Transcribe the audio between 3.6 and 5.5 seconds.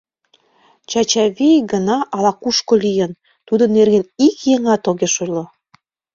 нерген ик еҥат огеш ойло.